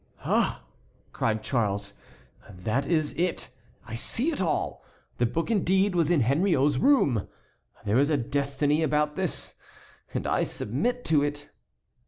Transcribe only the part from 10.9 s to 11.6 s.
to it."